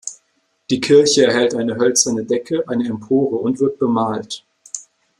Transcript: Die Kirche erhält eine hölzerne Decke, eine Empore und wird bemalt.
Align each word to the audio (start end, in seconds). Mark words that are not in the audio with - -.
Die 0.71 0.81
Kirche 0.81 1.25
erhält 1.27 1.53
eine 1.53 1.75
hölzerne 1.77 2.25
Decke, 2.25 2.67
eine 2.67 2.87
Empore 2.87 3.35
und 3.35 3.59
wird 3.59 3.77
bemalt. 3.77 4.43